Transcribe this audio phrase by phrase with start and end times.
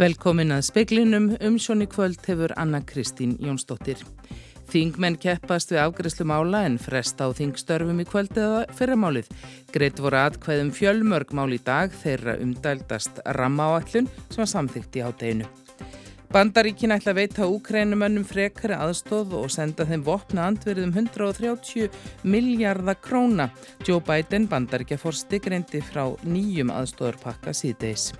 [0.00, 4.00] Velkomin að speklinum um sjón í kvöld hefur Anna Kristín Jónsdóttir.
[4.72, 9.28] Þingmenn keppast við afgriðslu mála en fresta á þingstörfum í kvöld eða fyrramálið.
[9.74, 15.50] Greitt voru aðkvæðum fjölmörg mál í dag þeirra umdældast rammaáallun sem var samþygt í áteginu.
[16.32, 21.92] Bandaríkin ætla að veita úkrænumönnum frekari aðstóð og senda þeim vopna andverðum 130
[22.24, 23.50] miljardar króna.
[23.84, 28.14] Joe Biden, bandaríkjaforsti, greindi frá nýjum aðstóðarpakka síðdeis.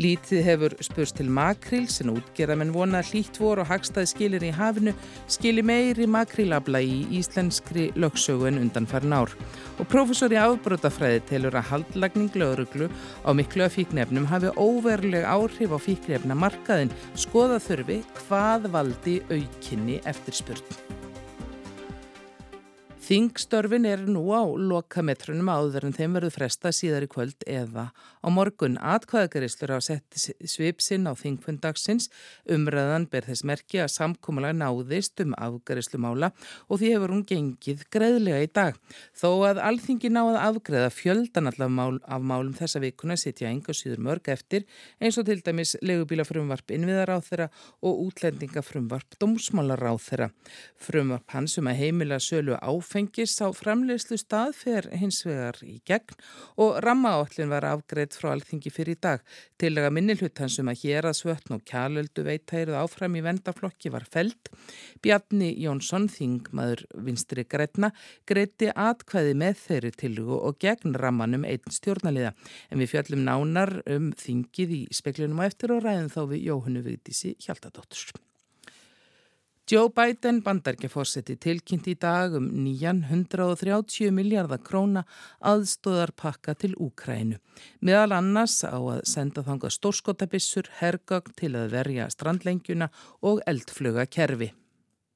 [0.00, 4.94] Lítið hefur spurst til makril sem útgerðamenn vona hlýtt vor og hagstaði skilir í hafinu
[5.28, 9.34] skili meiri makrilabla í íslenskri lögsögu en undan farin ár.
[9.76, 12.88] Og profesor í afbrótafræði telur að haldlagning lögruglu
[13.28, 20.00] á miklu af fíknefnum hafi óveruleg áhrif á fíknefna markaðin skoða þurfi hvað valdi aukinni
[20.08, 20.99] eftir spurn.
[23.10, 28.26] Þingstörfin er nú á lokametrunum áður en þeim verður fresta síðar í kvöld eða á
[28.30, 28.76] morgun.
[28.78, 30.14] Atkvæðagaristur á sett
[30.46, 32.06] svipsinn á þingfundagsins
[32.46, 36.28] umræðan ber þess merki að samkómulega náðist um afgarislumála
[36.68, 38.78] og því hefur hún gengið greiðlega í dag.
[39.10, 44.06] Þó að alþingi náði afgreða fjöldan allavega mál, af málum þessa vikuna sitja enga síður
[44.06, 44.68] mörg eftir
[45.02, 47.50] eins og til dæmis legubílafrumvarp innviðar á þeirra
[47.82, 50.30] og útlendingafrumvarp dómsmálar á þeirra.
[50.78, 55.80] Frumvarp hans um að heimila sölu áfeng áfengis á framlegslu stað fer hins vegar í
[55.88, 56.12] gegn
[56.60, 59.22] og rammaállin var afgreitt frá alþingi fyrir í dag.
[59.56, 64.04] Til að minni hlutansum að hér að svötn og kjálöldu veittæruð áfram í vendaflokki var
[64.04, 64.52] felt.
[65.00, 67.92] Bjarni Jónsson, þingmaður vinstri grætna,
[68.28, 72.34] greitti atkvæði með þeirri tilugu og gegn rammanum einn stjórnaliða.
[72.68, 76.84] En við fjöllum nánar um þingið í speklinum og eftir og ræðum þá við Jóhannu
[76.84, 78.10] Vigdísi Hjaltadóttur.
[79.70, 85.04] Joe Biden bandargeforseti tilkynnt í dag um nýjan 130 miljardar króna
[85.46, 87.38] aðstóðarpakka til Úkrænu.
[87.78, 92.90] Meðal annars á að senda þanga stórskotabissur, hergögn til að verja strandlengjuna
[93.22, 94.50] og eldfluga kerfi.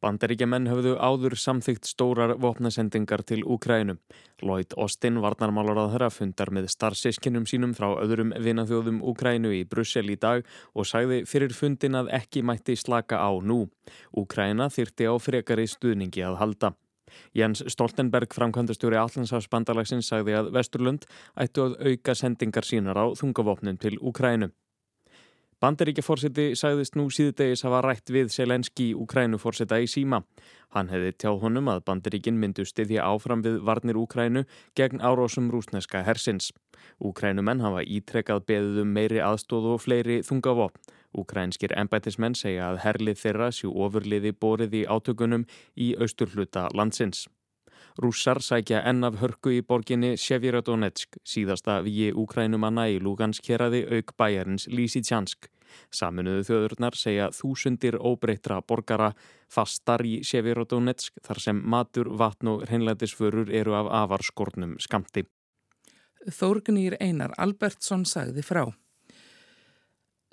[0.05, 3.97] Bandaríkjaman höfðu áður samþygt stórar vopnasendingar til Úkrænum.
[4.45, 10.11] Lloyd Austin, varnarmálar á þeirra, fundar með starfsískinum sínum frá öðrum vinaþjóðum Úkrænu í Brussel
[10.13, 10.45] í dag
[10.77, 13.63] og sagði fyrir fundin að ekki mætti slaka á nú.
[14.13, 16.75] Úkræna þyrti á frekari stuðningi að halda.
[17.33, 21.09] Jens Stoltenberg, framkvæmdastjóri Allandsafsbandalagsins, sagði að Vesturlund
[21.41, 24.51] ættu að auka sendingar sínar á þungavopnum til Úkrænu.
[25.65, 30.19] Bandaríkjaforseti sagðist nú síðdegis hafa rætt við Selenski Úkrænuforseta í síma.
[30.77, 34.43] Hann hefði tjáð honum að Bandaríkin myndu stiðja áfram við varnir Úkrænu
[34.77, 36.51] gegn árósum rúsneska hersins.
[37.01, 40.83] Úkrænumenn hafa ítrekkað beðuðum meiri aðstóð og fleiri þungavopn.
[41.17, 45.49] Úkrænskir embætismenn segja að herlið þeirra sjú ofurliði borið í átökunum
[45.81, 47.25] í austurhluta landsins.
[47.97, 54.67] Rússar sækja enn af hörku í borginni Sjeviradonetsk, síðasta vigi Úkrænumanna í Lugansk-keraði auk bæjarins
[54.69, 55.54] Lísitsjansk.
[55.95, 59.13] Saminuðu þjóðurnar segja þúsundir óbreytra borgara
[59.49, 65.27] fastar í Sjeviradonetsk þar sem matur, vatn og hreinlætisförur eru af avarskornum skamti.
[66.25, 68.65] Þórgnýr Einar Albertsson sagði frá.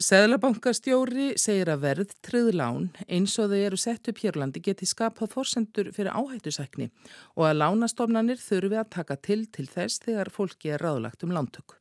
[0.02, 5.92] Seðlabankastjóri segir að verð triðlán eins og þau eru sett upp hérlandi geti skapað fórsendur
[5.94, 6.88] fyrir áhættusækni
[7.36, 11.78] og að lánastofnanir þurfi að taka til til þess þegar fólki er ráðlagt um lántöku.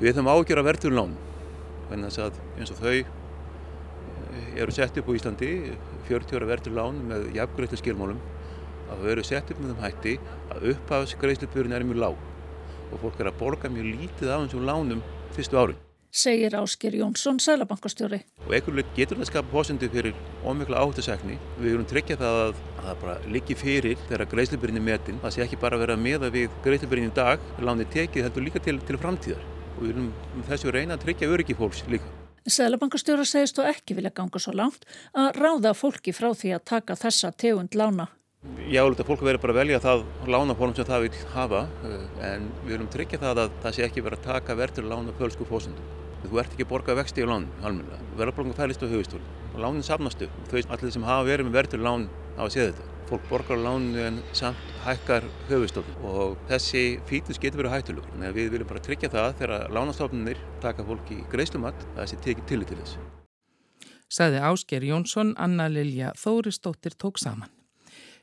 [0.00, 0.70] Við ætlum ágjör að
[1.90, 5.52] verðurlán eins og þau eh, eru sett upp á Íslandi
[6.08, 8.20] 40 ára verðurlán með jafngreifta skilmálum
[8.92, 10.18] að þau eru sett upp með þeim hætti
[10.52, 12.28] að upphafsgreifslupurinn er mjög lág
[12.92, 15.80] og fólk er að borga mjög lítið af þessum lánum fyrstu árin
[16.12, 18.20] segir Ásker Jónsson, sælabankastjóri.
[18.44, 21.38] Og einhverju getur þetta skapa pósendu fyrir ómikla áhættusækni.
[21.56, 25.22] Við erum tryggja það að, að það bara liggi fyrir þegar greiðslubyrjinn er metin.
[25.24, 28.64] Það sé ekki bara að vera meða við greiðslubyrjinn í dag, lánið tekið heldur líka
[28.68, 29.51] til, til framtíðar.
[29.76, 30.10] Og við erum
[30.48, 32.10] þessu reyna að tryggja öryggi fólks líka.
[32.42, 36.98] Sælabankastjóra segist þú ekki vilja ganga svo langt að ráða fólki frá því að taka
[36.98, 38.08] þessa tegund lána.
[38.66, 40.00] Já, þetta fólk verður bara að velja það
[40.34, 44.02] lánafólum sem það vil hafa eh, en við erum tryggja það að það sé ekki
[44.02, 46.01] verið að taka verður lána fölsku fósundum.
[46.22, 47.98] Þú ert ekki að borga vexti á lán almenna.
[48.16, 49.22] Verðarborgum fælist á höfustól
[49.58, 50.28] lánin safnastu.
[50.50, 52.08] Þau allir sem hafa verið með verður lán
[52.38, 52.88] á að séð þetta.
[53.12, 58.28] Fólk borgar lánu en samt hækkar höfustól og þessi fítus getur verið hættulegur.
[58.38, 62.62] Við viljum bara tryggja það þegar lánastofnunir taka fólki í greiðslumatt að þessi tekið til
[62.70, 63.00] til þess.
[64.12, 67.50] Saði Ásker Jónsson, Anna Lilja Þóristóttir tók saman.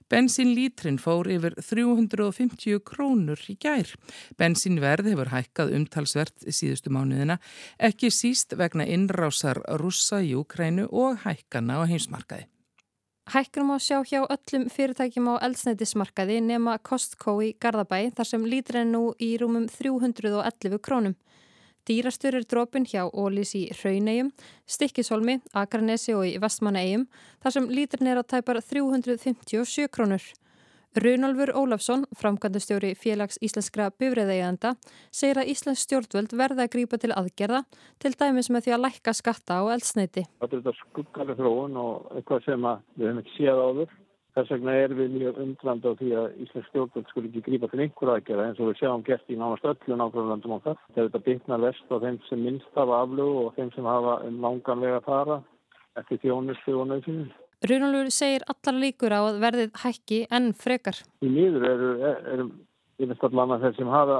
[0.09, 3.91] Bensinlítrin fór yfir 350 krónur í gær.
[4.41, 7.37] Bensinverð hefur hækkað umtalsvert síðustu mánuðina,
[7.77, 12.47] ekki síst vegna innrásar russa í Ukrænu og hækkana á heimsmarkaði.
[13.29, 18.89] Hækkunum á sjá hjá öllum fyrirtækjum á eldsneitismarkaði nema Costco í Garðabæ þar sem lítrin
[18.95, 21.13] nú í rúmum 311 krónum.
[21.87, 24.33] Dýrastur er drópin hjá Ólís í Hraunegum,
[24.69, 27.07] Stikkisholmi, Akranesi og í Vestmannaegum
[27.43, 30.23] þar sem líturinn er að tæpar 357 krónur.
[30.97, 34.71] Runolfur Ólafsson, framkvæmdastjóri félags íslenskra bifræðægjanda,
[35.13, 37.61] segir að Íslands stjórnvöld verða að grípa til aðgerða
[38.01, 40.25] til dæmis með því að lækka skatta á eldsneiti.
[40.41, 43.98] Þetta er skuggalega þróun og eitthvað sem við hefum ekki séð áður.
[44.37, 47.81] Þess vegna er við mjög umdrand á því að Íslands stjórnvöld skul ekki grípa til
[47.81, 50.77] einhver aðgerða eins og við sjáum gert í nánast öllu nákvæmlandum okkar.
[50.95, 55.01] Þetta byggnar vest á þeim sem minnst hafa aflögu og þeim sem hafa um langanlega
[55.07, 55.39] fara
[55.97, 57.31] eftir þjónustu og nöðsynum.
[57.69, 61.01] Runalur segir allar líkur á að verðið hækki enn frekar.
[61.25, 61.89] Í miður eru,
[62.35, 62.45] eru
[63.01, 64.19] yfirst allan að þeir sem hafa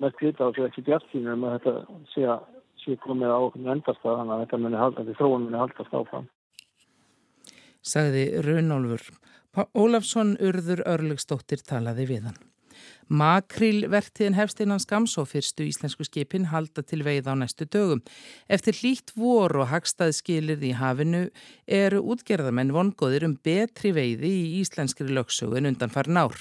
[0.00, 2.46] mest vita á þessu ekki bjart sínum um að þetta sé að
[2.80, 5.98] sé komið á okkur endast að þannig að þetta muni halda, þetta þróun muni haldast
[5.98, 6.30] áfram.
[7.90, 9.04] Sagði Runolfur.
[9.56, 12.38] Ólafsson Urður Örlugsdóttir talaði við hann.
[13.10, 18.04] Makrílvertiðin hefst innan skams og fyrstu íslensku skipin halda til veið á næstu dögum.
[18.46, 21.24] Eftir hlýtt vor og hagstaðskilirð í hafinu
[21.66, 26.38] eru útgerðamenn vongóðir um betri veiði í íslenskri lögsögun undan farin ár.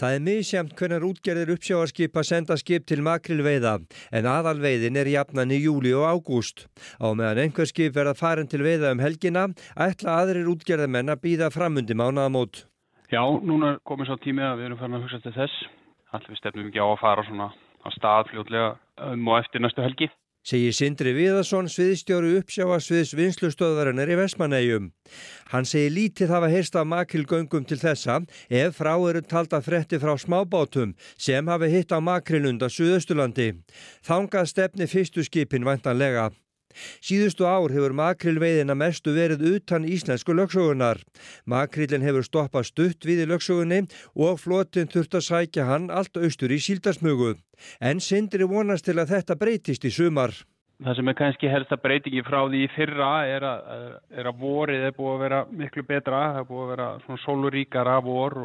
[0.00, 3.74] Það er misjamt hvernig útgerðir uppsjáarskipa senda skip til makrilveiða
[4.16, 6.64] en aðalveiðin er jafnan í júli og ágúst.
[6.96, 9.42] Á meðan einhver skip verða farin til veiða um helgina
[9.76, 12.64] ætla aðrir útgerðamenn að býða framundi mánaðamót.
[13.12, 15.68] Já, núna komið svo tímið að við erum farin að hugsa til þess.
[16.16, 18.72] Allir við stefnum ekki á að fara svona á stað fljóðlega
[19.10, 20.08] um og eftir næstu helgi.
[20.40, 24.86] Segir Sindri Viðarsson, sviðstjóru uppsjáa sviðs vinslustöðvarinnar í Vestmanægjum.
[25.52, 30.14] Hann segir lítið hafa heyrst af makrilgöngum til þessa ef frá eru talda fretti frá
[30.16, 33.52] smábátum sem hafi hitt á makrilunda Suðaustulandi.
[34.00, 36.30] Þangað stefni fyrstu skipin vantanlega.
[37.02, 41.02] Síðustu ár hefur makrilveiðina mestu verið utan íslensku lögsögunar.
[41.44, 43.82] Makrillin hefur stoppað stutt við í lögsögunni
[44.14, 47.34] og flotin þurft að sækja hann allt austur í síldarsmugu.
[47.80, 50.32] En sindri vonast til að þetta breytist í sumar.
[50.80, 53.72] Það sem er kannski helst að breytingi frá því fyrra er að,
[54.16, 56.20] er að vorið er búið að vera miklu betra.
[56.32, 58.38] Það er búið að vera svona sóluríkara vor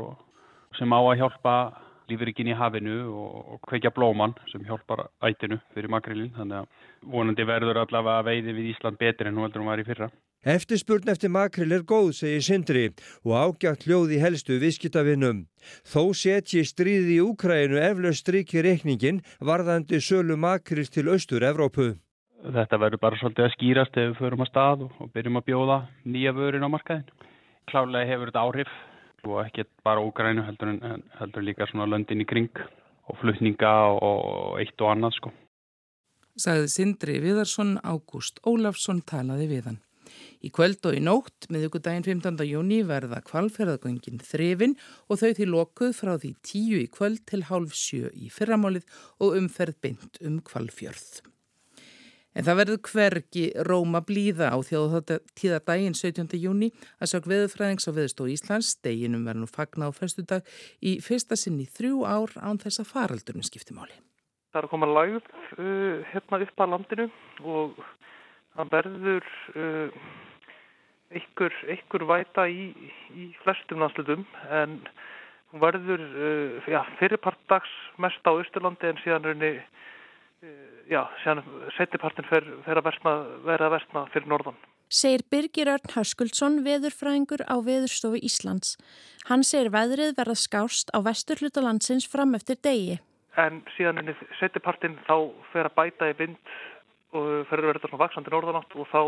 [0.75, 1.55] sem á að hjálpa
[2.09, 6.33] lífrikinn í hafinu og kveikja blóman sem hjálpar ætinu fyrir makrillin.
[6.35, 9.87] Þannig að vonandi verður allavega veiði við Ísland betri en nú heldur hún var í
[9.87, 10.11] fyrra.
[10.45, 12.85] Eftirspurn eftir makrill er góð, segir Sindri,
[13.25, 15.47] og ágjátt hljóði helstu viðskiptavinnum.
[15.81, 21.95] Þó setji stríði í Úkrænu eflaust striki reikningin varðandi sölu makrill til Östur-Evrópu.
[22.45, 25.77] Þetta verður bara svolítið að skýrast ef við förum að stað og byrjum að bjóða
[26.05, 27.07] nýja vörin á markaðin.
[27.65, 28.75] Klálega hefur þetta áhrif
[29.29, 30.75] og ekki bara Úkrænu heldur,
[31.19, 32.51] heldur líka svona löndin í kring
[33.05, 35.33] og flutninga og eitt og annað sko.
[36.35, 39.77] Sagði Sindri Viðarsson, Ágúst Ólafsson talaði við hann.
[40.45, 42.43] Í kvöld og í nótt, miðugudaginn 15.
[42.45, 44.75] júni, verða kvalferðagöngin þrefin
[45.09, 48.85] og þau því lokuð frá því tíu í kvöld til hálf sjö í fyrramálið
[49.23, 51.23] og umferð bynd um kvalfjörð.
[52.35, 56.35] En það verður hvergi Róma blíða á þjóðtíða daginn 17.
[56.35, 56.67] júni
[56.99, 58.73] að sök veðurfræðings á veðustó Íslands.
[58.83, 60.43] Deginum verður nú fagna á festudag
[60.83, 63.95] í fyrsta sinn í þrjú ár án þess að faraldurinn skiptimáli.
[64.51, 67.07] Það er að koma lagð uh, hérna upp að landinu
[67.55, 67.79] og
[68.55, 70.05] það verður uh,
[71.15, 72.67] einhver, einhver væta í,
[73.15, 74.81] í flestum landslutum en
[75.53, 77.71] hún verður uh, ja, fyrirpartdags
[78.03, 79.53] mest á Östurlandi en síðan henni
[80.89, 81.43] já, síðan
[81.77, 83.13] setjapartin fer, fer að versna,
[83.45, 84.57] vera að versna fyrir norðan.
[84.85, 88.75] Segir Birgir Örn Hörskuldsson, veðurfræðingur á Veðurstofu Íslands.
[89.25, 92.99] Hann segir veðrið verða skást á vestur hlutalandsins fram eftir degi.
[93.41, 96.37] En síðan henni setjapartin þá fer að bæta í vind
[97.15, 99.01] og fer að verða svona vaksandi norðanátt og þá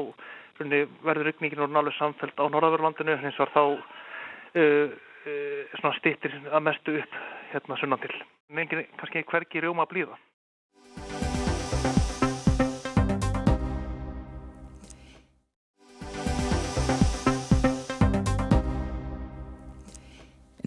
[0.58, 4.96] verður rygningin og nálega samfelt á norðavörlandinu hins var þá uh,
[5.29, 7.20] uh, stýttir að mestu upp
[7.51, 8.15] hérna sunnan til.
[8.50, 10.17] Mengið kannski hvergi rjóma að blíða.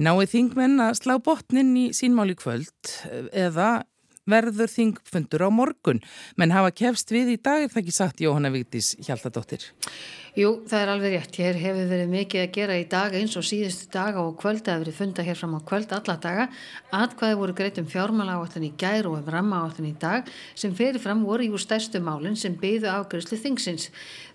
[0.01, 2.93] Náið þingmenn að slá botnin í sínmáli kvöld
[3.37, 3.83] eða
[4.29, 6.03] verður þingfundur á morgun
[6.37, 9.71] menn hafa kefst við í dag er það ekki sagt Jóhanna Vigdís Hjaltadóttir
[10.39, 11.37] Jú, það er alveg rétt.
[11.41, 14.85] Hér hefur verið mikið að gera í dag eins og síðustu daga og kvöld að
[14.85, 16.45] verið funda hér fram á kvöld alla daga.
[16.95, 20.77] Atkvæði voru greitt um fjármála áallin í gær og um ramma áallin í dag sem
[20.79, 23.89] fyrir fram voru í úr stærstu málinn sem byðu afgriðslu þingsins.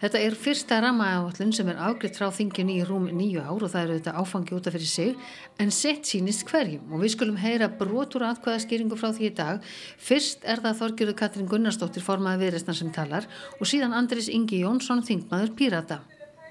[0.04, 3.72] Þetta er fyrsta ramma áallin sem er afgriðt frá þingjunni í rúm nýju ár og
[3.72, 5.16] það eru þetta áfangi útaf fyrir sig
[5.64, 9.64] en sett sínist hverjum og við skulum heyra brotur atkvæðaskýringu frá því í dag.
[10.06, 13.28] Fyrst er það Þorgjörður Katrin Gunnarsdóttir formaði viðreistnar sem talar
[13.60, 16.00] og síðan Andris Ingi Jónsson þingmaður Pírata.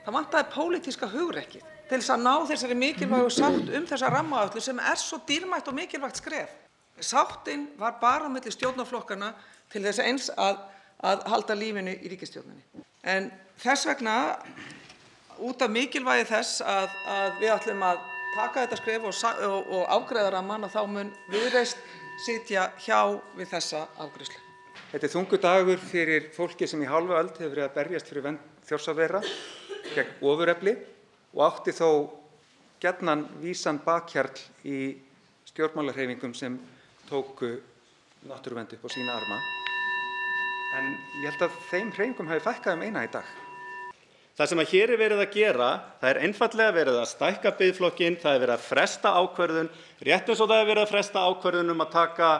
[0.04, 4.78] Það vantaði pólitíska hugrekkið til þess að ná þessari mikilvægu sátt um þessa rammaöllu sem
[4.80, 6.52] er svo dýrmætt og mikilvægt skref.
[7.00, 9.32] Sáttin var bara mellir stjórnaflokkana
[9.72, 10.60] til þess eins að,
[11.02, 12.84] að halda lífinu í ríkistjórninni.
[13.04, 14.36] En þess vegna,
[15.44, 18.00] út af mikilvægi þess að, að við ætlum að
[18.34, 21.80] taka þetta skref og, og, og afgreða ramman að þá mun viðreist
[22.22, 24.40] sitja hjá við þessa afgriðslu.
[24.92, 28.26] Þetta er þungu dagur fyrir fólki sem í hálfa öld hefur verið að berjast fyrir
[28.28, 29.22] vend þjórsávera
[29.94, 30.74] gegn ofurefli
[31.34, 31.88] og átti þó
[32.82, 34.78] gætnan vísan bakhjarl í
[35.50, 36.58] stjórnmálarheifingum sem
[37.08, 37.56] tóku
[38.28, 39.40] náttúruvend upp á sína arma.
[40.78, 43.26] En ég held að þeim hreyfingum hafi fækkað um eina í dag.
[44.34, 45.66] Það sem að hér er verið að gera,
[46.00, 49.68] það er einfallega verið að stækka byggflokkin, það er verið að fresta ákverðun,
[50.08, 52.30] rétt eins og það er verið að fresta ákverðun um að taka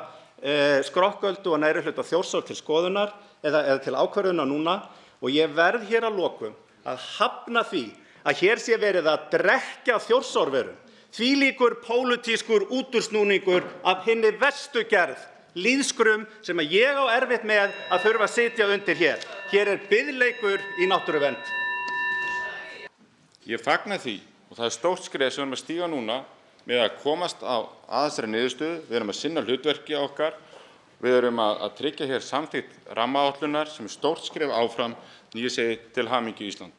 [0.43, 0.57] e,
[0.89, 3.15] skrokköldu og næri hlut á þjórsál til skoðunar
[3.47, 4.77] eða, eða til ákverðuna núna
[5.23, 7.87] og ég verð hér að lokum að hafna því
[8.27, 10.77] að hér sé verið að drekja þjórsárverum,
[11.15, 15.21] því líkur pólutískur útursnúningur af henni vestu gerð,
[15.55, 19.29] líðskrum sem að ég á erfitt með að þurfa að sitja undir hér.
[19.53, 21.55] Hér er byðleikur í náttúruvend.
[23.45, 26.21] Ég fagna því og það er stórt skref sem við erum að stíga núna
[26.65, 27.57] með að komast á
[28.01, 30.39] aðstæðri niðurstöðu, við erum að sinna hlutverki okkar,
[31.05, 34.97] við erum að, að tryggja hér samþýtt rammaállunar sem er stórt skref áfram
[35.35, 36.73] nýja segi til hamingi Ísland.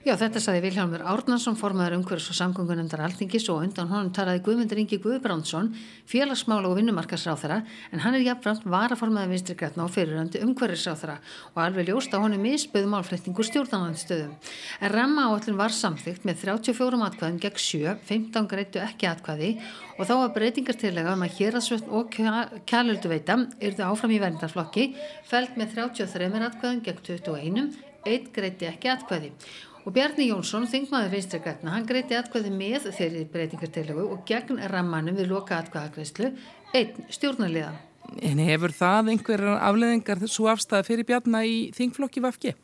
[0.00, 4.78] Já, þetta saði Vilhelmur Árnarsson, formaður umhverfis og samgöngunendar Alþingis og undan honum talaði Guðmundur
[4.80, 5.66] Ingi Guðbrandsson,
[6.08, 7.58] félagsmála og vinnumarkasráþara,
[7.92, 11.18] en hann er jafnframt varaformaður vinstri grætna og fyriröndi umhverfisráþara
[11.50, 14.32] og alveg ljóst að honum misböðu málflutningur stjórnarnanstöðum.
[14.80, 19.52] En ramma áallin var samþygt með 34 atkvæðum gegn 7, 15 greitu ekki atkvæði
[19.98, 22.16] og þá var breytingartillega um að héradsvöld og
[22.64, 24.94] kjælöldu veita yrðu áfram í verndarflokki,
[25.28, 27.74] fælt með 33 atkvæðum gegn 21,
[28.08, 29.34] eitt greiti ekki atkvæði
[29.84, 35.16] og Bjarni Jónsson, þingmaður vinstri græna, hann greiti atkvæði með þeirri breytingartilögu og gegn rammanum
[35.18, 36.32] við loka atkvæðagreyslu
[36.76, 37.72] einn stjórnarliða.
[38.26, 42.56] En hefur það einhverjar afleðingar svo afstæða fyrir Bjarni í þingflokki Vafki?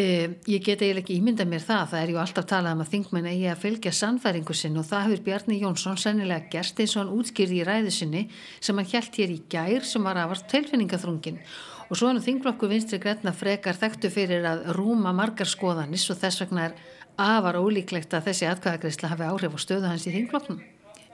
[0.00, 2.92] Uh, ég get eiginlega ekki ímynda mér það, það er ju alltaf talað um að
[2.92, 7.02] þingmenn eigi að fylgja sannfæringu sinn og það hefur Bjarni Jónsson sennilega gert eins og
[7.02, 8.22] hann útskýrði í ræðu sinni
[8.62, 11.42] sem hann hjælt hér í gær sem var afart tilfinningaþrungin
[11.90, 16.44] og svo er þingflokku vinstri græna frekar þekktu fyrir að rúma margar skoðanis og þess
[16.44, 16.76] vegna er
[17.20, 20.60] afar ólíklegt að þessi atkvæðagreysla hafi áhrif á stöðu hans í þingflokknum.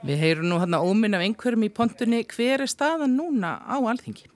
[0.05, 3.81] Við heyrum nú hann að óminn af einhverjum í pontunni, hver er staðan núna á
[3.81, 4.29] alþingi?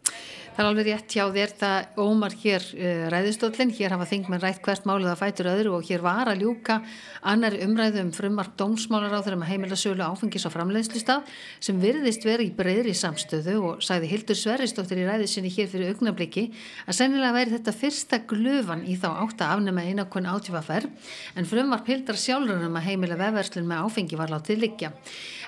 [0.51, 4.41] Það er alveg rétt hjá þér það ómar hér uh, eh, ræðistóllin, hér hafa þingmenn
[4.43, 6.81] rætt hvert málið að fætur öðru og hér var að ljúka
[7.31, 11.31] annar umræðu um frumark dómsmálar á þeirra með heimila sölu áfengis og framleiðslustaf
[11.63, 16.49] sem virðist verið í breyðri samstöðu og sagði Hildur Sverristóttir í ræðisinni hér fyrir augnabliki
[16.83, 21.87] að sennilega væri þetta fyrsta glöfan í þá átt að afnema einakon átífaferð en frumark
[21.87, 24.91] Hildar sjálfurinn um að heimila vefverslun með áfengi var látið liggja.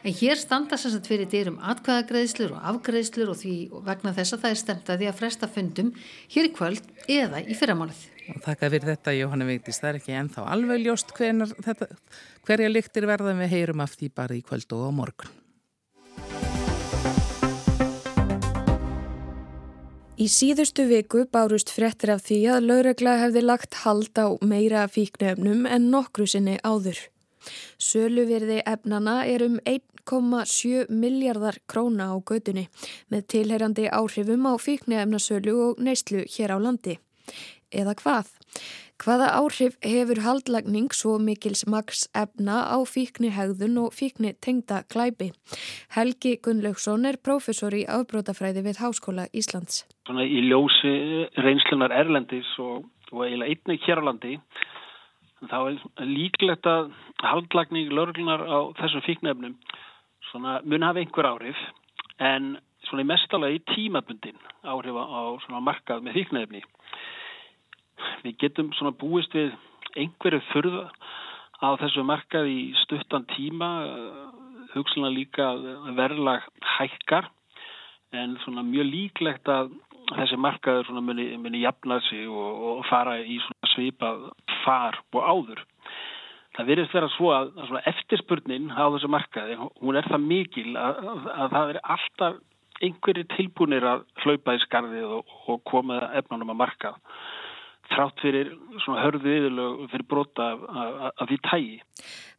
[0.03, 3.53] En hér standa sérstaklega fyrir dyrum atkvæðagreðslur og afgreðslur og því
[3.85, 5.91] vegna þess að það er stemt að því að fresta fundum
[6.33, 8.01] hér í kvöld eða í fyrramálið.
[8.43, 11.87] Þakka fyrir þetta Jóhanna Vigdís, það er ekki ennþá alveg ljóst þetta,
[12.43, 15.31] hverja lyktir verðan við heyrum af því bara í kvöld og á morgun.
[20.19, 25.63] Í síðustu viku bárust frettir af því að lögregla hefði lagt hald á meira fíknefnum
[25.63, 26.99] en nokkru sinni áður.
[27.81, 32.67] Söluverði efnana er um 1,7 miljardar króna á gödunni
[33.11, 36.99] með tilherjandi áhrifum á fíknefnasölu og neyslu hér á landi.
[37.73, 38.33] Eða hvað?
[39.03, 45.31] Hvaða áhrif hefur haldlagning svo mikils maks efna á fíkni hegðun og fíkni tengda klæpi?
[45.95, 49.83] Helgi Gunnlaugsson er profesor í afbrótafræði við Háskóla Íslands.
[50.07, 50.93] Svona í ljósi
[51.35, 54.37] reynslunar Erlendis og, og eiginlega einnig hér á landi
[55.51, 56.91] þá er líklegt að
[57.23, 59.57] haldlagning lauruglunar á þessum fíknefnum
[60.65, 61.59] mun hafa einhver áhrif
[62.23, 62.55] en
[62.87, 66.63] svona í mestalagi tímabundin áhrif á markað með fíknefni.
[68.23, 69.53] Við getum svona búist við
[69.99, 70.87] einhverju þurða
[71.63, 73.69] á þessu markað í stuttan tíma,
[74.73, 75.53] hugsluna líka
[75.95, 76.45] verðlag
[76.77, 77.29] hækkar
[78.13, 79.73] en svona mjög líklegt að
[80.13, 83.39] þessi markaður muni, muni jafna sig og, og fara í
[83.73, 84.29] svipað
[84.63, 85.61] far og áður.
[86.53, 90.99] Það verðist vera svo að, að eftirspurnin á þessu markaði, hún er það mikil að,
[91.13, 92.41] að, að það er alltaf
[92.83, 96.99] einhverju tilbúinir að hlaupa í skarðið og, og koma efnanum að markað
[97.91, 98.51] þrátt fyrir
[98.85, 101.79] hörðu yðurlög fyrir brota af, af, af því tægi.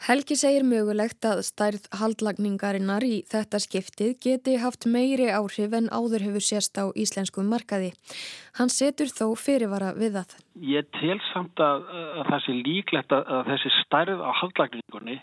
[0.05, 6.27] Helgi segir mögulegt að stærð haldlagningarinnar í þetta skiptið geti haft meiri áhrif en áður
[6.27, 7.93] hefur sérst á íslenskum markaði.
[8.59, 10.35] Hann setur þó fyrirvara við það.
[10.75, 11.87] Ég tel samt að,
[12.21, 15.19] að það sé líklegt að þessi stærð á haldlagningunni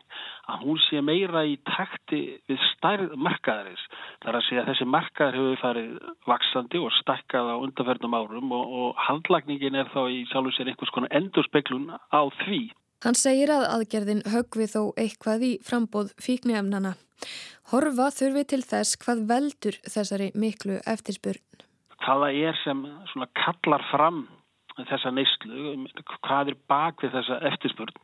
[0.51, 3.83] að hún sé meira í takti við stærð markaðarins.
[4.21, 5.91] Það er að segja að þessi markaðar hefur farið
[6.27, 10.71] vaksandi og stakkað á undanferðnum árum og, og handlagningin er þá í sjálf og sér
[10.71, 12.61] einhvers konar endurspeglun á því.
[13.01, 16.93] Hann segir að aðgerðin högvi þó eitthvað í frambóð fíknefnana.
[17.71, 21.41] Horfa þurfi til þess hvað veldur þessari miklu eftirspurn.
[22.01, 22.85] Hvaða er sem
[23.37, 24.23] kallar fram
[24.89, 25.75] þessa neyslu,
[26.25, 27.97] hvað er bak við þessa eftirspurn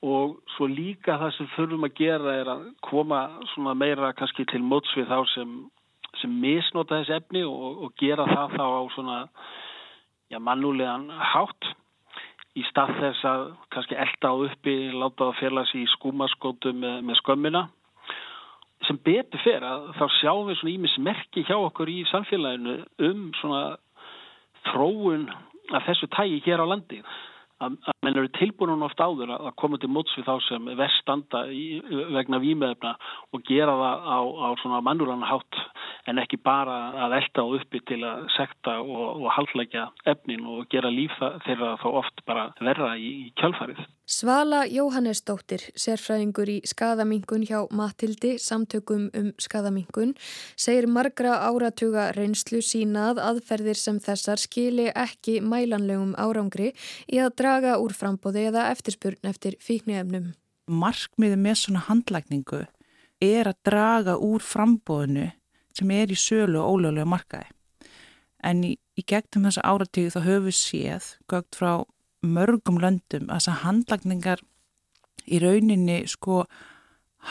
[0.00, 4.94] og svo líka það sem þurfum að gera er að koma meira kannski til móts
[4.96, 5.50] við þá sem,
[6.22, 9.18] sem misnota þessi efni og, og gera það þá á svona
[10.32, 11.74] já, mannulegan hátt.
[12.58, 17.20] Í stað þess að kannski elda á uppi, láta það félags í skúmaskótu með, með
[17.20, 17.66] skömmina.
[18.88, 23.28] Sem betur fyrir að þá sjáum við svona ímis merki hjá okkur í samfélaginu um
[23.38, 23.76] svona
[24.70, 25.28] þróun
[25.76, 27.04] af þessu tægi hér á landi
[27.60, 31.44] að menn eru tilbúin oft áður að koma til móts við þá sem verst standa
[31.52, 31.80] í,
[32.14, 32.94] vegna výmöfna
[33.34, 35.60] og gera það á, á svona mannúran hátt
[36.08, 40.68] en ekki bara að elda og uppi til að sekta og, og haldleggja efnin og
[40.72, 41.16] gera líf
[41.46, 43.80] þeirra þá oft bara verra í, í kjálfarið.
[44.10, 50.16] Svala Jóhannesdóttir, sérfræðingur í skadamingun hjá Matildi, samtökum um skadamingun,
[50.58, 56.72] segir margra áratuga reynslu sínað aðferðir sem þessar skili ekki mælanlegum árangri
[57.06, 60.32] í að draga úr frambóði eða eftirspurn eftir fíknefnum.
[60.70, 62.64] Markmiði með svona handlækningu
[63.22, 65.30] er að draga úr frambóðinu
[65.76, 67.48] sem er í sölu og ólöglega markaði.
[68.44, 71.72] En í, í gegnum þessa áratíðu þá höfum við séð, gögt frá
[72.20, 74.44] mörgum löndum að þessar handlagningar
[75.28, 76.44] í rauninni sko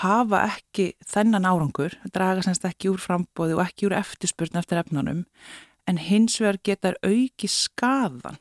[0.02, 5.24] hafa ekki þennan árangur, draga semst ekki úr frambóði og ekki úr eftirspurn eftir efnunum,
[5.90, 8.38] en hins vegar getar auki skadan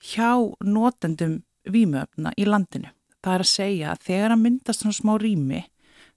[0.00, 0.32] hjá
[0.64, 2.88] notendum výmöfna í landinu.
[3.20, 5.60] Það er að segja að þegar að myndast svona smá rými,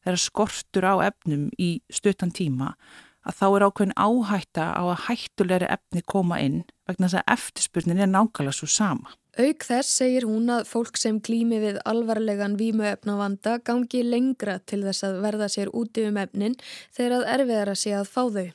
[0.04, 2.74] þegar skortur á efnum í stuttan tíma,
[3.24, 8.02] að þá er ákveðin áhætta á að hættulegri efni koma inn vegna þess að eftirspurnin
[8.04, 9.14] er nákvæmlega svo sama.
[9.34, 15.08] Auk þess segir hún að fólk sem klými við alvarlegan vímuefnavanda gangi lengra til þess
[15.08, 16.58] að verða sér úti um efnin
[16.94, 18.52] þegar að erfiðar að sé að fá þau.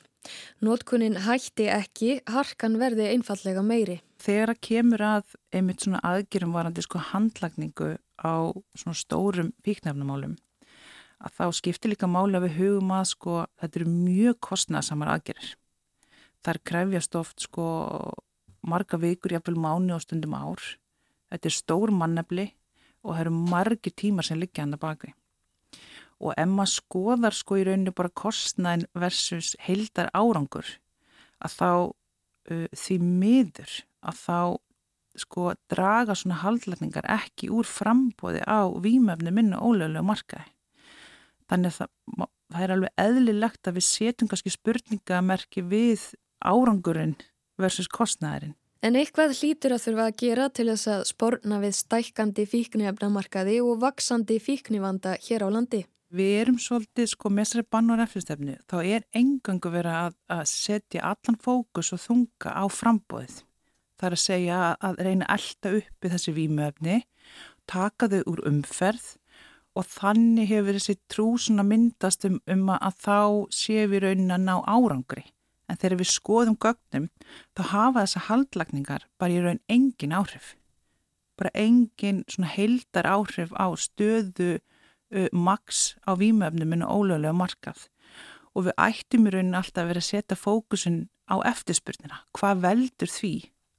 [0.63, 3.99] Notkunin hætti ekki, harkan verði einfallega meiri.
[4.19, 8.35] Þegar að kemur að einmitt svona aðgjörum varandi sko handlagningu á
[8.75, 10.37] svona stórum píknefnumálum
[11.19, 15.49] að þá skiptir líka máli að við hugum að sko þetta eru mjög kostnæðsamar aðgerir.
[16.39, 17.65] Það er krefjast oft sko
[18.69, 20.63] marga vikur, jáfnveil mánu og stundum ár.
[21.29, 22.47] Þetta er stór mannefli
[23.03, 25.11] og það eru margi tímar sem liggja hann að baki.
[26.19, 30.67] Og ef maður skoðar sko í rauninu bara kostnæðin versus heildar árangur
[31.39, 34.39] að þá uh, því miður að þá
[35.19, 40.47] sko draga svona haldlætningar ekki úr frambóði á výmöfni minna ólögulega markaði.
[41.49, 46.07] Þannig að það, það er alveg eðlilegt að við setjum kannski spurningamerki við
[46.39, 47.17] árangurinn
[47.59, 48.55] versus kostnæðurinn.
[48.79, 53.81] En eitthvað hlýtur að þurfa að gera til þess að spórna við stækkandi fíknefnamarkaði og
[53.81, 55.81] vaksandi fíknivanda hér á landi.
[56.15, 58.55] Við erum svolítið sko með þessari bann og refnstefnu.
[58.71, 63.35] Þá er engangu verið að, að setja allan fókus og þunga á frambóðið.
[63.99, 66.97] Það er að segja að reyna alltaf uppi þessi výmöfni,
[67.67, 69.11] taka þau úr umferð
[69.77, 71.27] og þannig hefur þessi trú
[71.63, 73.19] myndast um, um að þá
[73.53, 75.25] séum við raunin að ná árangri
[75.69, 77.09] en þegar við skoðum gögnum
[77.57, 80.55] þá hafa þessa haldlagningar bara í raun engin áhrif.
[81.37, 87.87] Bara engin svona heildar áhrif á stöðu uh, maks á výmöfnuminu ólögulega markað
[88.57, 92.23] og við ættum í raunin alltaf að vera að setja fókusin á eftirspurnina.
[92.33, 93.33] Hvað veldur því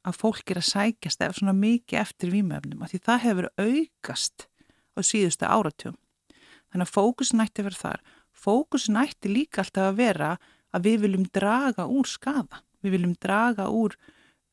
[0.07, 4.47] að fólk er að sækjast ef svona mikið eftir výmöfnum því það hefur aukast
[4.97, 5.97] á síðustu áratjum.
[6.71, 8.01] Þannig að fókusin ætti að vera þar.
[8.31, 10.31] Fókusin ætti líka alltaf að vera
[10.71, 12.63] að við viljum draga úr skada.
[12.81, 13.97] Við viljum draga úr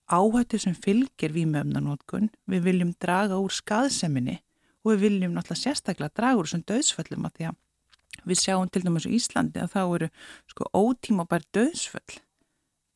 [0.07, 4.39] áhættu sem fylgir výmöfnanótkun, við viljum draga úr skaðseminni
[4.83, 8.83] og við viljum náttúrulega sérstaklega draga úr þessum döðsföllum að því að við sjáum til
[8.85, 10.09] dæmis í Íslandi að þá eru
[10.51, 12.19] sko ótímabær döðsföll.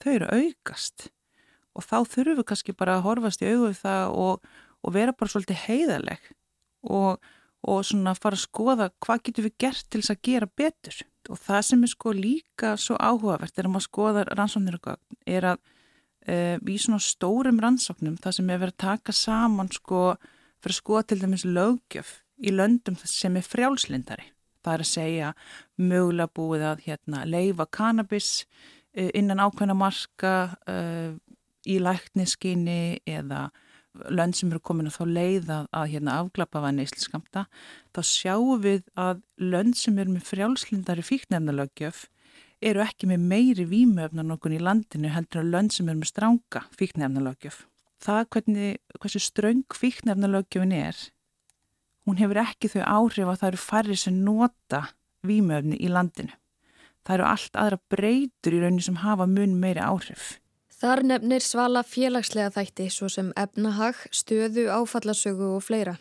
[0.02, 1.10] Þau eru aukast
[1.76, 4.48] og þá þurfum við kannski bara að horfast í auðvitað það og,
[4.82, 6.32] og vera bara svolítið heiðaleg
[6.84, 7.22] og,
[7.62, 11.02] og svona fara að skoða hvað getur við gert til þess að gera betur.
[11.30, 15.52] Og það sem er sko líka svo áhugavert er að maður skoða rannsóknir gögn er
[15.54, 15.62] að
[16.26, 20.04] e, í svona stórum rannsóknum það sem er verið að taka saman sko
[20.62, 25.34] fyrir að skoða til dæmis lögjöf í löndum sem er frjálslindari það er að segja
[25.82, 28.32] mögulega búið að hérna, leifa kannabis
[28.94, 30.36] e, innan ákveðna marka
[30.70, 30.78] e,
[31.70, 33.50] í lækniskinni eða
[34.10, 37.46] lönd sem eru komin að þá leið að, hérna, afglapa var neysliskamta,
[37.92, 42.06] þá sjáum við að lönd sem eru með frjálslindari fíknefnalögjöf
[42.62, 46.64] eru ekki með meiri vímöfnan okkur í landinu heldur að lönd sem eru með stránga
[46.78, 47.64] fíknefnalögjöf.
[48.02, 50.98] Það hvernig, hversu ströng fíknefnalögjöfin er,
[52.06, 54.86] hún hefur ekki þau áhrif að það eru færri sem nota
[55.26, 56.34] vímöfni í landinu.
[57.02, 60.38] Það eru allt aðra breytur í rauninu sem hafa mun meiri áhrif.
[60.82, 65.94] Þar nefnir svala félagslega þætti svo sem efnahag, stöðu, áfallasögu og fleira.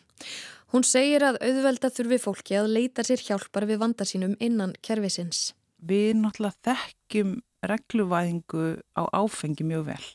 [0.73, 5.51] Hún segir að auðvelda þurfi fólki að leita sér hjálpar við vanda sínum innan kervisins.
[5.85, 7.35] Við náttúrulega þekkjum
[7.69, 10.07] regluvæðingu á áfengi mjög vel.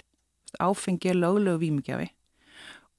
[0.58, 2.08] Áfengi er löglegu výmugjafi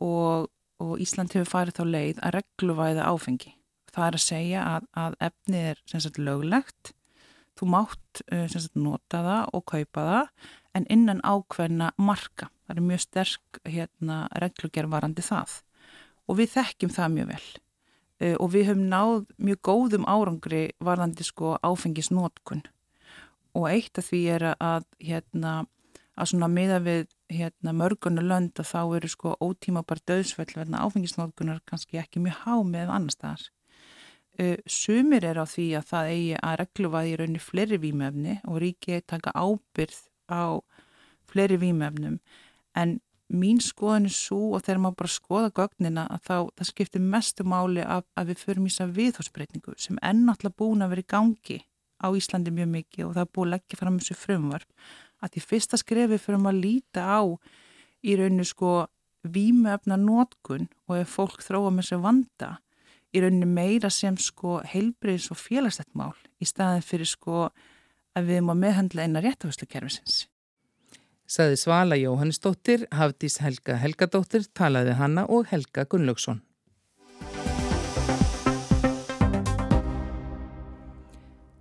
[0.07, 0.47] og,
[0.79, 3.57] og Ísland hefur farið þá leið að regluvæða áfengi.
[3.91, 6.93] Það er að segja að, að efnið er sagt, löglegt,
[7.59, 12.51] þú mátt uh, sagt, nota það og kaupa það en innan ákveðna marka.
[12.67, 15.63] Það er mjög sterk hérna, reglugervarandi það
[16.27, 19.15] og við þekkjum það mjög vel uh, og við höfum náð
[19.49, 22.65] mjög góðum árangri varðandi sko áfengisnótkun
[23.57, 25.63] og eitt af því er að hérna
[26.17, 31.61] að svona miða við hérna mörgunar lönd að þá eru sko ótímabar döðsveld verðna áfengisnótkunar
[31.69, 33.47] kannski ekki mjög há með annar staðar.
[34.37, 38.61] Uh, sumir er á því að það eigi að regluvaði í rauninni fleiri výmefni og
[38.65, 40.61] ríki taka ábyrð á
[41.27, 42.19] fleiri výmefnum
[42.77, 42.99] en
[43.33, 47.47] mín skoðan er svo og þegar maður bara skoða gögnina að þá það skiptir mestu
[47.47, 51.11] máli að, að við förum í þess að viðhórsbreytingu sem ennáttúrulega búin að vera í
[51.15, 51.59] gangi
[51.97, 54.69] á Íslandi mjög mikið og það er búin að leggja fram þessu frumvarp.
[55.23, 57.21] Að því fyrsta skrefi fyrir að líta á
[58.05, 58.73] í rauninu sko
[59.27, 62.51] výmefna nótkun og ef fólk þróa með sér vanda
[63.17, 67.49] í rauninu meira sem sko heilbriðs og félagstætt mál í staðin fyrir sko
[68.17, 70.25] að við erum að meðhandla eina réttafæslukerfisins.
[71.27, 76.43] Saði Svala Jóhannesdóttir, Hafdís Helga Helgadóttir, talaði hanna og Helga Gunnlaugsson.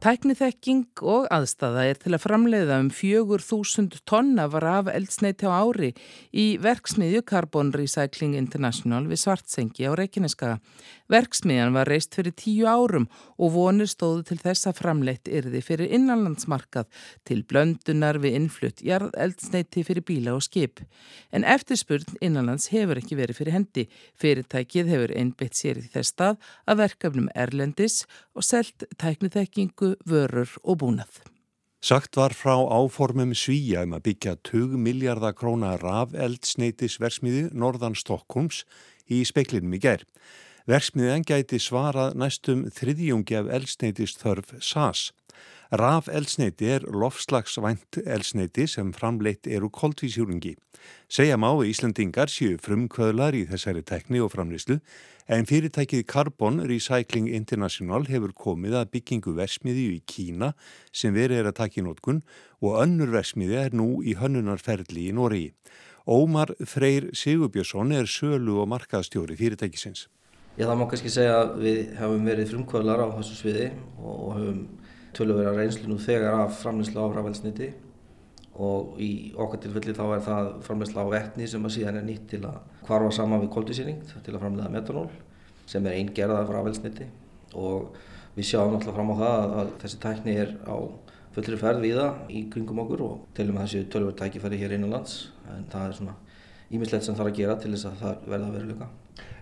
[0.05, 5.95] Tækniþekking og aðstæða er til að framleiða um 4.000 tonna var af eldsneiti á ári
[6.29, 10.59] í verksmiðju Carbon Recycling International við Svartsengi á Reykjaneskaga.
[11.11, 13.05] Verksmiðjan var reist fyrir tíu árum
[13.37, 16.87] og vonir stóðu til þess að framleitt yrði fyrir innanlandsmarkað
[17.29, 20.81] til blöndunar við innflutt jarð eldsneiti fyrir bíla og skip.
[21.29, 23.85] En eftirspurn innanlands hefur ekki verið fyrir hendi.
[24.17, 28.01] Fyrirtækið hefur einbeitt sér í þess stað að verkefnum erlendis
[28.33, 31.21] og selt tækniþekkingu vörur og búnað.
[31.85, 38.63] Sagt var frá áformum Svíja um að byggja 20 miljardar króna raf eldsneitisversmiði norðan Stokkums
[39.05, 40.09] í speiklinum í gerð.
[40.65, 45.11] Versmiðan gæti svarað næstum þriðjungi af eldsneitis þörf SAS.
[45.69, 50.55] Raf eldsneiti er lofslagsvænt eldsneiti sem framleitt eru koldvísjúringi.
[51.05, 54.79] Segja má að Íslandingar séu frumkvöðlar í þessari tekni og framleyslu
[55.29, 60.55] en fyrirtækið Carbon Recycling International hefur komið að byggingu versmiði í Kína
[60.89, 62.23] sem verið er að taka í nótkun
[62.65, 65.45] og önnur versmiði er nú í hönnunarferðli í Nóri.
[66.09, 70.07] Ómar Freyr Sigurbjörnsson er sölu og markaðstjóri fyrirtækisins.
[70.55, 73.65] Já það má kannski segja að við hefum verið frumkvöðlar á þessu sviði
[73.99, 74.61] og hefum
[75.15, 77.67] tölurverða reynslu nú þegar af framleyslu á rafelsniti
[78.63, 82.29] og í okkar tilfelli þá er það framleysla á vettni sem að síðan er nýtt
[82.31, 85.09] til að kvarfa saman við koldvísýring til að framlega metanól
[85.67, 87.11] sem er einn gerðað frá afelsniti
[87.59, 87.99] og
[88.39, 90.75] við sjáum náttúrulega fram á það að, að þessi tækni er á
[91.35, 95.17] fullri ferð við það í kringum okkur og telum að þessi tölverð tækifæri hér innanlands
[95.51, 96.19] en það er svona
[96.71, 98.93] ímislegt sem þarf að gera til þess að það verða að vera.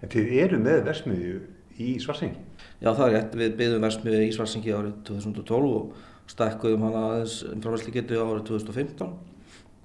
[0.04, 1.36] En þið eru með versmiðju
[1.80, 2.42] í Svarsengi?
[2.84, 7.38] Já það er rétt, við byggðum versmiðju í Svarsengi árið 2012 og stakkuðum hana aðeins
[7.48, 9.14] um framværslu getu árið 2015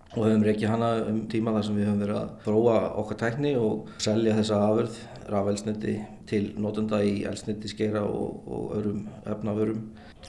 [0.09, 3.55] og höfum reykið hana um tíma þar sem við höfum verið að þróa okkar tækni
[3.61, 5.97] og selja þessa afurð rafelsniti
[6.29, 9.83] til nótunda í elsniti skeira og, og öðrum efnavörum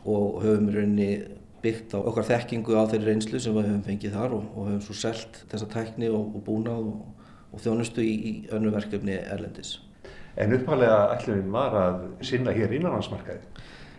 [0.04, 1.12] og höfum rauninni
[1.64, 4.84] byggt á okkar þekkingu á þeirri reynslu sem við höfum fengið þar og, og höfum
[4.86, 7.19] svo selgt þessa tækni og, og búnað og
[7.58, 9.80] þjónustu í, í önnu verkefni erlendis.
[10.40, 13.42] En uppalega ætlunin var að sinna hér innanlandsmarkaði?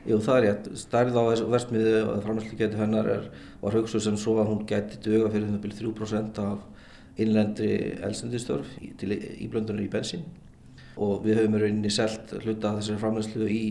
[0.09, 0.69] Jú, það er rétt.
[0.81, 3.27] Stærð á versmiðu og getur hennar er,
[3.61, 7.73] var hugsuð sem svo að hún geti döga fyrir það byrju 3% af innlendri
[8.07, 10.25] elsendistörf til íblöndunar í bensín
[10.97, 13.63] og við höfum rauninni selt hluta þessari framherslu í,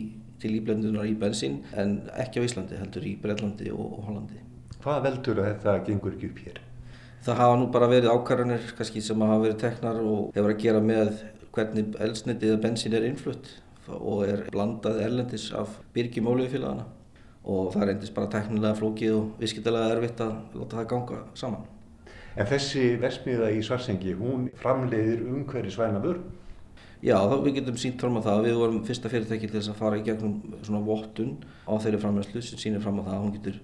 [0.41, 4.41] til íblöndunar í bensín en ekki á Íslandi, heldur í Breitlandi og, og Hollandi.
[4.83, 6.61] Hvað veldur að þetta gengur ekki upp hér?
[7.25, 11.23] Það hafa nú bara verið ákvarðanir sem hafa verið teknar og hefur að gera með
[11.55, 13.49] hvernig elsniti eða bensín er innflutt
[13.89, 16.85] og er blandað erlendis af byrgjum ólíufélagana
[17.49, 21.67] og það endist bara teknilega flókið og visskitalega erfitt að láta það ganga saman.
[22.39, 26.21] En þessi versmiða í Svarsengi, hún framleiðir umhverju svæna vörn?
[26.99, 28.45] Já, þá við getum sínt fram á það.
[28.45, 32.43] Við vorum fyrsta fyrirtæki til þess að fara í gegnum svona vottun á þeirri framleiðslu
[32.43, 33.21] sem sínir fram á það.
[33.23, 33.59] Hún getur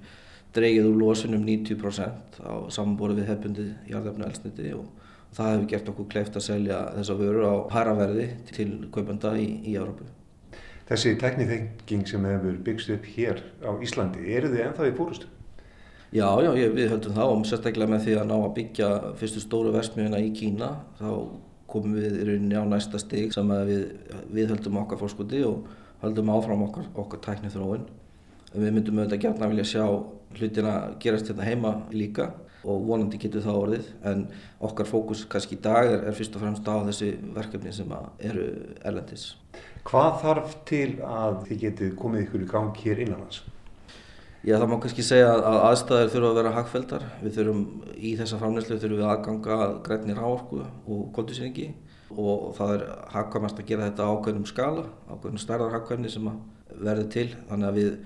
[0.55, 4.87] dreigið úr losunum 90% á samanbóri við hefbundið jarðefna elsniti og
[5.35, 9.75] það hefur gert okkur kleift að selja þessa vöru á haraverði til kaupanda í, í
[9.75, 10.07] Európu.
[10.85, 15.31] Þessi teknithenging sem hefur byggst upp hér á Íslandi, eru þið ennþá í fórustu?
[16.15, 18.89] Já, já, við höldum það og sérstaklega með því að ná að byggja
[19.19, 21.09] fyrstu stóru versmiðuna í Kína þá
[21.71, 23.81] komum við í rauninni á næsta stig sem við,
[24.31, 25.65] við höldum okkar fórskoti og
[26.03, 27.87] höldum áfram okkar, okkar tæknið þróin.
[28.53, 29.85] Við myndum auðvitað gætna að vilja sjá
[30.39, 32.31] hlutina gerast hérna heima líka
[32.65, 34.21] og vonandi getur það orðið en
[34.65, 38.47] okkar fókus kannski í dag er, er fyrst og fremst á þessi verkefni sem eru
[38.81, 39.35] erlendis.
[39.85, 43.43] Hvað þarf til að þið getið komið ykkur í gang hér innanlands?
[44.45, 47.05] Já, það má kannski segja að aðstæðir þurfa að vera hagfeldar.
[47.23, 47.61] Við þurfum
[47.97, 49.55] í þessa framleyslu þurfum við aðganga
[49.87, 51.71] grænir áorku og koldusýningi
[52.13, 52.83] og það er
[53.15, 56.29] hagkvæmast að gera þetta ákveðnum skala, ákveðnum stærðar hagkvæmni sem
[56.75, 57.25] verður til.
[57.49, 57.97] Þannig að við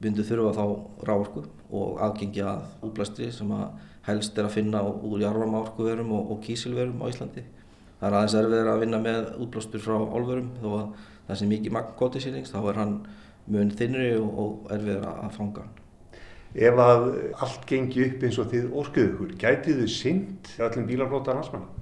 [0.00, 3.66] myndum þurfa þá ráorku og aðgengja að útblæstri sem að
[4.06, 7.44] helst er að finna úr jarfarmáorkuverum og, og kísilverum á Íslandi.
[8.00, 10.86] Það er aðeins erfiðir að vinna með útblástur frá álverum þó að
[11.26, 12.94] það sé mikið magn koldusýnings, þá er hann
[13.50, 15.76] mun þinnri og, og erfiðir að fanga hann.
[16.50, 17.04] Ef að
[17.44, 21.79] allt gengi upp eins og þið orkuðu gætið þið synd öllum bílaflótar hansmanna?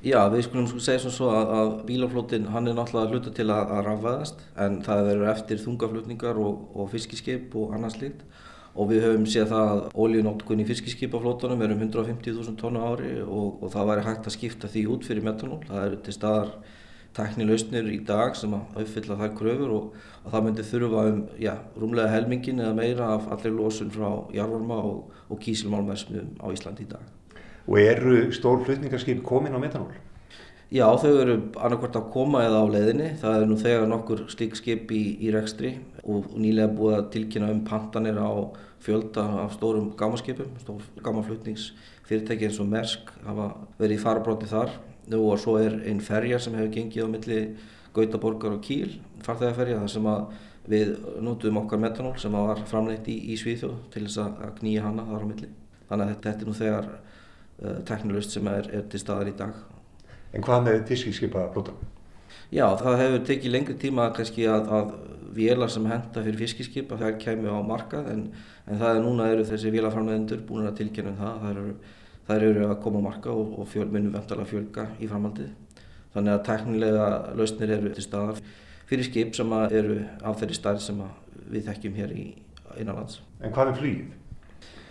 [0.00, 3.74] Já, við skulum segja svona svo að, að bílaflótin hann er náttúrulega hluta til að,
[3.76, 8.22] að rafvæðast en það verður eftir þungaflutningar og, og fiskiskip og annars líkt
[8.72, 13.74] og við höfum séð það að ólíunótkunni fiskiskipaflótunum er um 150.000 tónu ári og, og
[13.74, 15.60] það væri hægt að skipta því út fyrir metanól.
[15.68, 16.56] Það eru til staðar
[17.20, 21.54] teknilausnir í dag sem að uppfylla þær kröfur og, og það myndi þurfa um já,
[21.76, 27.19] rúmlega helmingin eða meira af allir losun frá jarvarma og, kísilmálmversmiðum á Íslandi í dag.
[27.68, 29.92] Og eru stór flutningarskip komin á metanól?
[30.70, 33.08] Já, þau eru annarkvært að koma eða á leiðinni.
[33.18, 35.72] Það er nú þegar nokkur slík skip í, í rekstri
[36.06, 38.30] og nýlega búið að tilkynna um pantanir á
[38.80, 44.78] fjölda af stórum gámaskipum, stór gámaflutningsfyrirtæki eins og Mersk hafa verið í farabróti þar
[45.18, 47.40] og svo er einn ferja sem hefur gengið á milli
[47.94, 50.08] Gautaborgar og Kíl, farþegarferja þar sem
[50.70, 50.92] við
[51.24, 55.26] notum okkar metanól sem var framleitt í, í Svíþjóð til þess að knýja hana þar
[55.26, 55.48] á milli.
[55.88, 56.90] Þannig að þetta er nú þegar
[57.88, 59.54] teknilust sem er, er til staðar í dag.
[60.34, 61.78] En hvað með fiskiskipa blótan?
[62.54, 64.92] Já, það hefur tekið lengri tíma kannski að, að
[65.34, 68.22] vélar sem henda fyrir fiskiskipa þær kemur á markað en,
[68.66, 71.40] en það er núna eru þessi vélarframlegendur búin að tilkynna um það.
[71.42, 71.74] Það eru
[72.30, 75.50] þær eru að koma á marka og, og fjöl, munum vantala að fjölga í framhaldið.
[76.14, 78.40] Þannig að teknilega lausnir eru til staðar
[78.90, 81.02] fyrir skip sem eru á þeirri stærð sem
[81.50, 82.24] við þekkjum hér í
[82.78, 83.20] innanlands.
[83.42, 84.19] En hvað er flýið?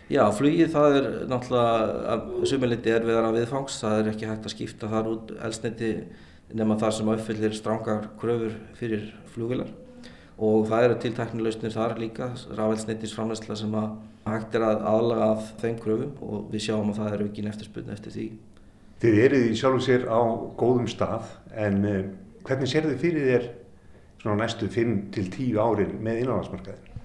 [0.10, 3.76] Já, flýið það er náttúrulega sumiliti erfiðara viðfangs.
[3.84, 5.92] Það er ekki hægt að skipta þar út elsniti
[6.58, 9.70] nema það sem uppfyllir strángar kröfur fyrir flugvilar
[10.40, 13.90] og það eru tilteknilausnir þar líka, rafelsneitis framlegsla sem að
[14.30, 17.94] hægt er að aðlaga að þeim kröfum og við sjáum að það eru ekki neftirspunni
[17.94, 18.28] eftir því.
[19.04, 20.22] Þið eruð í sjálf og sér á
[20.60, 21.34] góðum stað
[21.68, 22.00] en uh,
[22.48, 23.50] hvernig sér þið fyrir þér
[24.40, 26.99] næstu 5-10 árin með innanlandsmarkaðin?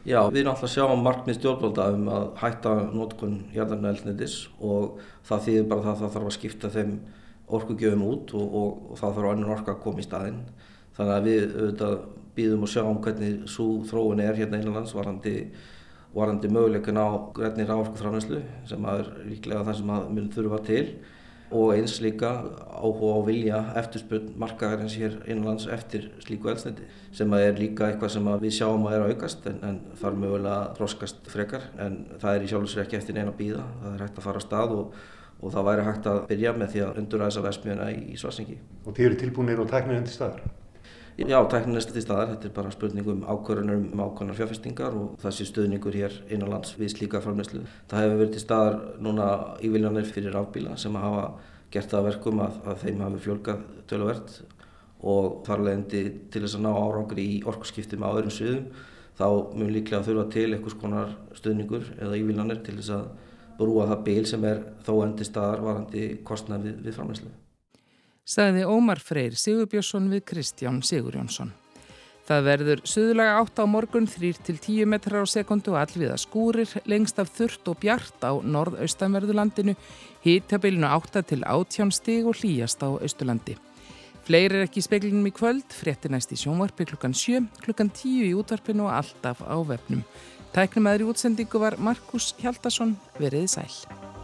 [0.00, 5.02] Já, við erum alltaf að sjá markmið stjórnvalda um að hætta nótkunn jarðarna eldneitis og
[5.28, 6.94] það þýðir bara það að það þarf að skipta þeim
[7.58, 10.40] orkugjöfum út og, og, og það þarf annir orka að koma í staðinn.
[10.96, 11.98] Þannig að við auðvitað
[12.38, 15.34] býðum og sjáum hvernig svo þróun er hérna innanlands varandi,
[16.16, 20.84] varandi möguleikin á grænni rávorku framherslu sem er líklega það sem mun þurfa til
[21.50, 22.30] og eins líka
[22.78, 26.86] áhuga á vilja eftirspunn markaðarins hér innanlands eftir slíku elsniti
[27.16, 30.60] sem er líka eitthvað sem við sjáum að er að aukast en, en þarf mögulega
[30.60, 34.22] að þroskast frekar en það er í sjálfsveit ekki eftir neina býða, það er hægt
[34.22, 35.02] að fara að stað og,
[35.40, 38.58] og það væri hægt að byrja með því að undur að vesmiðuna í, Svarsengi.
[38.84, 40.59] Og þið eru tilbúinir og tæknir undir staðar?
[41.20, 45.34] Já, tæknilegst til staðar, þetta er bara spurning um ákvörðunum um ákvörðunar fjárfestingar og það
[45.36, 47.60] sé stöðningur hér innanlands við slíka framleyslu.
[47.90, 49.26] Það hefur verið til staðar núna
[49.60, 51.26] íviljanir fyrir rafbíla sem hafa
[51.74, 54.32] gert það verkum að, að þeim hafi fjölgað töluvert
[55.12, 56.02] og þarlegandi
[56.32, 58.64] til þess að ná árangri í orkurskiptum á öðrum sviðum
[59.20, 59.26] þá
[59.60, 63.06] mun líklega þurfa til einhvers konar stöðningur eða íviljanir til þess að
[63.60, 67.32] brúa það bíl sem er þó endi staðar varandi kostnað við, við framleyslu
[68.30, 71.50] sagði Ómar Freyr Sigurbjörnsson við Kristján Sigurjónsson.
[72.30, 77.72] Það verður suðulega átt á morgun 3-10 metrar á sekundu allviða skúrir, lengst af þurrt
[77.72, 79.74] og bjart á norðaustanverðulandinu,
[80.22, 83.56] hýttabilinu 8-18 stig og hlýjast á Östurlandi.
[84.28, 88.28] Fleiri er ekki í speklinum í kvöld, frétti næst í sjónvarpi klukkan 7, klukkan 10
[88.28, 90.04] í útvarpinu og alltaf á vefnum.
[90.54, 94.19] Tæknum aðri útsendingu var Markus Hjaldarsson, veriði sæl.